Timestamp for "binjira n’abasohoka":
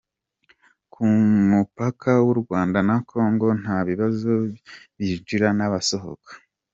4.97-6.31